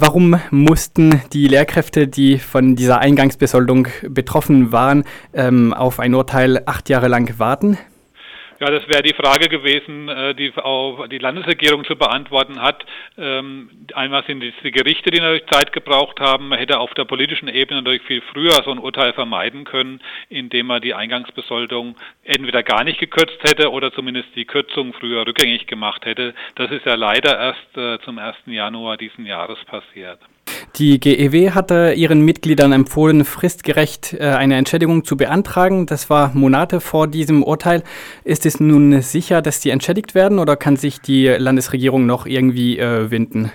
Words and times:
Warum 0.00 0.40
mussten 0.52 1.22
die 1.32 1.48
Lehrkräfte, 1.48 2.06
die 2.06 2.38
von 2.38 2.76
dieser 2.76 3.00
Eingangsbesoldung 3.00 3.88
betroffen 4.08 4.70
waren, 4.70 5.02
ähm, 5.34 5.74
auf 5.74 5.98
ein 5.98 6.14
Urteil 6.14 6.62
acht 6.66 6.88
Jahre 6.88 7.08
lang 7.08 7.40
warten? 7.40 7.78
Ja, 8.60 8.70
das 8.70 8.88
wäre 8.88 9.04
die 9.04 9.14
Frage 9.14 9.48
gewesen, 9.48 10.08
äh, 10.08 10.34
die 10.34 10.52
auch 10.56 11.06
die 11.06 11.18
Landesregierung 11.18 11.84
zu 11.84 11.94
beantworten 11.94 12.60
hat. 12.60 12.84
Ähm, 13.16 13.70
einmal 13.94 14.24
sind 14.24 14.42
es 14.42 14.54
die 14.64 14.72
Gerichte, 14.72 15.12
die 15.12 15.20
natürlich 15.20 15.46
Zeit 15.46 15.72
gebraucht 15.72 16.18
haben. 16.18 16.48
Man 16.48 16.58
hätte 16.58 16.80
auf 16.80 16.92
der 16.94 17.04
politischen 17.04 17.46
Ebene 17.46 17.82
natürlich 17.82 18.02
viel 18.02 18.20
früher 18.20 18.60
so 18.64 18.72
ein 18.72 18.80
Urteil 18.80 19.12
vermeiden 19.12 19.64
können, 19.64 20.00
indem 20.28 20.66
man 20.66 20.82
die 20.82 20.92
Eingangsbesoldung 20.92 21.94
entweder 22.24 22.64
gar 22.64 22.82
nicht 22.82 22.98
gekürzt 22.98 23.38
hätte 23.44 23.70
oder 23.70 23.92
zumindest 23.92 24.34
die 24.34 24.44
Kürzung 24.44 24.92
früher 24.92 25.24
rückgängig 25.24 25.68
gemacht 25.68 26.04
hätte. 26.04 26.34
Das 26.56 26.72
ist 26.72 26.84
ja 26.84 26.96
leider 26.96 27.38
erst 27.38 27.76
äh, 27.76 28.04
zum 28.04 28.18
1. 28.18 28.36
Januar 28.46 28.96
diesen 28.96 29.24
Jahres 29.24 29.64
passiert. 29.66 30.18
Die 30.76 31.00
GEW 31.00 31.50
hatte 31.50 31.92
ihren 31.92 32.20
Mitgliedern 32.20 32.72
empfohlen, 32.72 33.24
fristgerecht 33.24 34.14
äh, 34.14 34.24
eine 34.24 34.56
Entschädigung 34.56 35.04
zu 35.04 35.16
beantragen. 35.16 35.86
Das 35.86 36.10
war 36.10 36.32
Monate 36.34 36.80
vor 36.80 37.08
diesem 37.08 37.42
Urteil. 37.42 37.82
Ist 38.24 38.46
es 38.46 38.60
nun 38.60 39.02
sicher, 39.02 39.42
dass 39.42 39.60
die 39.60 39.70
entschädigt 39.70 40.14
werden 40.14 40.38
oder 40.38 40.56
kann 40.56 40.76
sich 40.76 41.00
die 41.00 41.26
Landesregierung 41.26 42.06
noch 42.06 42.26
irgendwie 42.26 42.78
äh, 42.78 43.10
winden? 43.10 43.52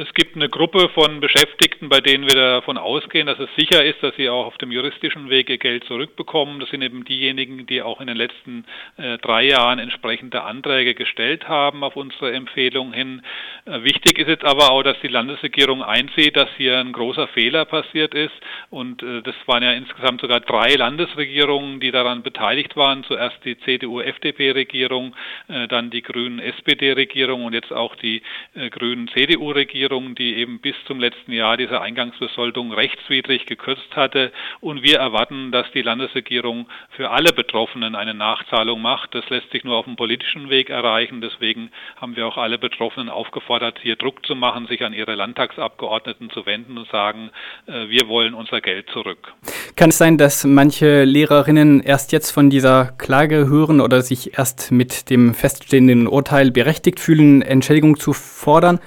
Es 0.00 0.14
gibt 0.14 0.34
eine 0.34 0.48
Gruppe 0.48 0.88
von 0.94 1.20
Beschäftigten, 1.20 1.90
bei 1.90 2.00
denen 2.00 2.24
wir 2.24 2.34
davon 2.34 2.78
ausgehen, 2.78 3.26
dass 3.26 3.38
es 3.38 3.50
sicher 3.54 3.84
ist, 3.84 4.02
dass 4.02 4.16
sie 4.16 4.30
auch 4.30 4.46
auf 4.46 4.56
dem 4.56 4.72
juristischen 4.72 5.28
Weg 5.28 5.50
ihr 5.50 5.58
Geld 5.58 5.84
zurückbekommen. 5.84 6.58
Das 6.58 6.70
sind 6.70 6.80
eben 6.80 7.04
diejenigen, 7.04 7.66
die 7.66 7.82
auch 7.82 8.00
in 8.00 8.06
den 8.06 8.16
letzten 8.16 8.64
äh, 8.96 9.18
drei 9.18 9.42
Jahren 9.42 9.78
entsprechende 9.78 10.42
Anträge 10.42 10.94
gestellt 10.94 11.48
haben 11.48 11.84
auf 11.84 11.96
unsere 11.96 12.32
Empfehlung 12.32 12.94
hin. 12.94 13.20
Äh, 13.66 13.82
wichtig 13.82 14.18
ist 14.18 14.28
jetzt 14.28 14.44
aber 14.44 14.70
auch, 14.70 14.82
dass 14.82 14.98
die 15.02 15.08
Landesregierung 15.08 15.82
einsieht, 15.82 16.34
dass 16.34 16.48
hier 16.56 16.78
ein 16.78 16.92
großer 16.92 17.28
Fehler 17.28 17.66
passiert 17.66 18.14
ist. 18.14 18.32
Und 18.70 19.02
äh, 19.02 19.20
das 19.20 19.34
waren 19.44 19.62
ja 19.62 19.72
insgesamt 19.72 20.22
sogar 20.22 20.40
drei 20.40 20.76
Landesregierungen, 20.76 21.78
die 21.78 21.90
daran 21.90 22.22
beteiligt 22.22 22.74
waren. 22.74 23.04
Zuerst 23.04 23.44
die 23.44 23.58
CDU-FDP-Regierung, 23.58 25.14
äh, 25.48 25.68
dann 25.68 25.90
die 25.90 26.00
Grünen-SPD-Regierung 26.00 27.44
und 27.44 27.52
jetzt 27.52 27.70
auch 27.70 27.96
die 27.96 28.22
äh, 28.54 28.70
Grünen-CDU-Regierung. 28.70 29.89
Regierung, 29.90 30.14
die 30.14 30.36
eben 30.36 30.60
bis 30.60 30.74
zum 30.86 31.00
letzten 31.00 31.32
Jahr 31.32 31.56
diese 31.56 31.80
Eingangsbesoldung 31.80 32.72
rechtswidrig 32.72 33.46
gekürzt 33.46 33.96
hatte. 33.96 34.32
Und 34.60 34.82
wir 34.82 34.98
erwarten, 34.98 35.50
dass 35.50 35.66
die 35.72 35.82
Landesregierung 35.82 36.66
für 36.96 37.10
alle 37.10 37.32
Betroffenen 37.32 37.94
eine 37.94 38.14
Nachzahlung 38.14 38.80
macht. 38.80 39.14
Das 39.14 39.28
lässt 39.30 39.50
sich 39.50 39.64
nur 39.64 39.76
auf 39.76 39.86
dem 39.86 39.96
politischen 39.96 40.48
Weg 40.48 40.70
erreichen. 40.70 41.20
Deswegen 41.20 41.70
haben 41.96 42.16
wir 42.16 42.26
auch 42.26 42.36
alle 42.36 42.58
Betroffenen 42.58 43.08
aufgefordert, 43.08 43.78
hier 43.82 43.96
Druck 43.96 44.24
zu 44.24 44.34
machen, 44.34 44.66
sich 44.66 44.82
an 44.84 44.92
ihre 44.92 45.14
Landtagsabgeordneten 45.14 46.30
zu 46.30 46.46
wenden 46.46 46.78
und 46.78 46.88
sagen, 46.88 47.30
äh, 47.66 47.88
wir 47.88 48.08
wollen 48.08 48.34
unser 48.34 48.60
Geld 48.60 48.88
zurück. 48.90 49.32
Kann 49.76 49.90
es 49.90 49.98
sein, 49.98 50.18
dass 50.18 50.44
manche 50.44 51.04
Lehrerinnen 51.04 51.80
erst 51.80 52.12
jetzt 52.12 52.30
von 52.30 52.50
dieser 52.50 52.92
Klage 52.98 53.48
hören 53.48 53.80
oder 53.80 54.02
sich 54.02 54.38
erst 54.38 54.70
mit 54.70 55.10
dem 55.10 55.34
feststehenden 55.34 56.06
Urteil 56.06 56.50
berechtigt 56.50 57.00
fühlen, 57.00 57.42
Entschädigung 57.42 57.98
zu 57.98 58.12
fordern? 58.12 58.78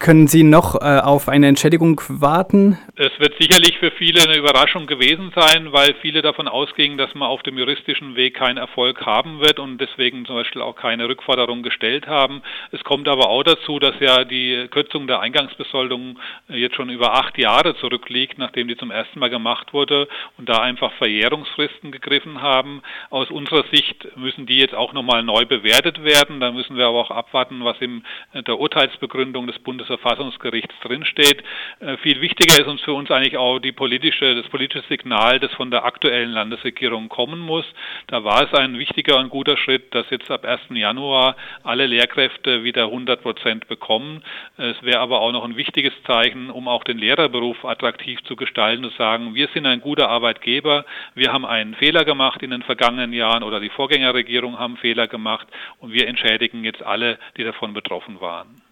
Können 0.00 0.28
Sie 0.28 0.44
noch 0.44 0.76
äh, 0.76 0.98
auf 0.98 1.28
eine 1.28 1.46
Entschädigung 1.46 2.00
warten? 2.08 2.78
Es 2.96 3.10
wird 3.18 3.34
sicherlich 3.38 3.76
für 3.78 3.90
viele 3.90 4.22
eine 4.22 4.38
Überraschung 4.38 4.86
gewesen 4.86 5.30
sein, 5.34 5.74
weil 5.74 5.94
viele 6.00 6.22
davon 6.22 6.48
ausgingen, 6.48 6.96
dass 6.96 7.14
man 7.14 7.28
auf 7.28 7.42
dem 7.42 7.58
juristischen 7.58 8.16
Weg 8.16 8.32
keinen 8.32 8.56
Erfolg 8.56 9.04
haben 9.04 9.40
wird 9.40 9.58
und 9.58 9.76
deswegen 9.76 10.24
zum 10.24 10.36
Beispiel 10.36 10.62
auch 10.62 10.74
keine 10.74 11.06
Rückforderung 11.06 11.62
gestellt 11.62 12.06
haben. 12.06 12.40
Es 12.72 12.82
kommt 12.82 13.08
aber 13.08 13.28
auch 13.28 13.42
dazu, 13.42 13.78
dass 13.78 13.92
ja 14.00 14.24
die 14.24 14.68
Kürzung 14.70 15.06
der 15.06 15.20
Eingangsbesoldung 15.20 16.18
jetzt 16.48 16.76
schon 16.76 16.88
über 16.88 17.12
acht 17.12 17.36
Jahre 17.36 17.76
zurückliegt, 17.76 18.38
nachdem 18.38 18.68
die 18.68 18.78
zum 18.78 18.90
ersten 18.90 19.18
Mal 19.18 19.28
gemacht 19.28 19.74
wurde 19.74 20.08
und 20.38 20.48
da 20.48 20.62
einfach 20.62 20.94
Verjährungsfristen 20.94 21.92
gegriffen 21.92 22.40
haben. 22.40 22.80
Aus 23.10 23.30
unserer 23.30 23.64
Sicht 23.70 24.16
müssen 24.16 24.46
die 24.46 24.56
jetzt 24.56 24.74
auch 24.74 24.94
nochmal 24.94 25.22
neu 25.22 25.44
bewertet 25.44 26.02
werden. 26.04 26.40
Da 26.40 26.52
müssen 26.52 26.78
wir 26.78 26.86
aber 26.86 27.00
auch 27.00 27.10
abwarten, 27.10 27.62
was 27.66 27.76
in 27.82 28.02
der 28.32 28.58
Urteilsbegründung 28.58 29.46
des 29.46 29.58
Bundes 29.58 29.89
Verfassungsgerichts 29.90 30.74
drinsteht. 30.82 31.42
Äh, 31.80 31.96
viel 31.98 32.20
wichtiger 32.20 32.60
ist 32.60 32.68
uns 32.68 32.80
für 32.82 32.92
uns 32.92 33.10
eigentlich 33.10 33.36
auch 33.36 33.58
die 33.58 33.72
politische, 33.72 34.36
das 34.36 34.48
politische 34.48 34.84
Signal, 34.88 35.40
das 35.40 35.52
von 35.54 35.70
der 35.70 35.84
aktuellen 35.84 36.30
Landesregierung 36.30 37.08
kommen 37.08 37.40
muss. 37.40 37.64
Da 38.06 38.22
war 38.22 38.42
es 38.42 38.54
ein 38.54 38.78
wichtiger 38.78 39.18
und 39.18 39.30
guter 39.30 39.56
Schritt, 39.56 39.94
dass 39.94 40.08
jetzt 40.10 40.30
ab 40.30 40.44
1. 40.44 40.60
Januar 40.70 41.36
alle 41.64 41.86
Lehrkräfte 41.86 42.62
wieder 42.62 42.84
100 42.84 43.22
Prozent 43.22 43.68
bekommen. 43.68 44.22
Es 44.56 44.80
wäre 44.82 45.00
aber 45.00 45.20
auch 45.20 45.32
noch 45.32 45.44
ein 45.44 45.56
wichtiges 45.56 45.92
Zeichen, 46.06 46.50
um 46.50 46.68
auch 46.68 46.84
den 46.84 46.98
Lehrerberuf 46.98 47.64
attraktiv 47.64 48.22
zu 48.24 48.36
gestalten, 48.36 48.84
zu 48.84 48.90
sagen, 48.90 49.34
wir 49.34 49.48
sind 49.52 49.66
ein 49.66 49.80
guter 49.80 50.08
Arbeitgeber, 50.08 50.84
wir 51.14 51.32
haben 51.32 51.44
einen 51.44 51.74
Fehler 51.74 52.04
gemacht 52.04 52.42
in 52.42 52.50
den 52.50 52.62
vergangenen 52.62 53.12
Jahren 53.12 53.42
oder 53.42 53.60
die 53.60 53.70
Vorgängerregierung 53.70 54.58
haben 54.58 54.76
Fehler 54.76 55.08
gemacht 55.08 55.48
und 55.78 55.92
wir 55.92 56.06
entschädigen 56.06 56.64
jetzt 56.64 56.82
alle, 56.82 57.18
die 57.36 57.44
davon 57.44 57.74
betroffen 57.74 58.20
waren. 58.20 58.62